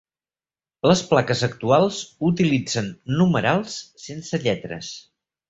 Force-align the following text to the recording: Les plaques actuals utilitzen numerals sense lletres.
Les 0.91 1.03
plaques 1.11 1.43
actuals 1.47 1.99
utilitzen 2.31 2.89
numerals 3.21 3.77
sense 4.07 4.43
lletres. 4.49 4.91